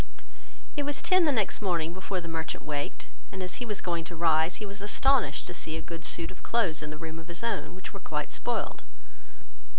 It 0.75 0.81
was 0.81 0.99
ten 1.03 1.25
the 1.25 1.31
next 1.31 1.61
morning 1.61 1.93
before 1.93 2.19
the 2.19 2.27
merchant 2.27 2.65
waked, 2.65 3.05
and 3.31 3.43
as 3.43 3.61
he 3.61 3.65
was 3.67 3.81
going 3.81 4.03
to 4.05 4.15
rise, 4.15 4.55
he 4.55 4.65
was 4.65 4.81
astonished 4.81 5.45
to 5.45 5.53
see 5.53 5.77
a 5.77 5.81
good 5.83 6.03
suit 6.05 6.31
of 6.31 6.41
clothes 6.41 6.81
in 6.81 6.89
the 6.89 6.97
room 6.97 7.19
of 7.19 7.27
his 7.27 7.43
own, 7.43 7.75
which 7.75 7.93
were 7.93 7.99
quite 7.99 8.31
spoiled. 8.31 8.81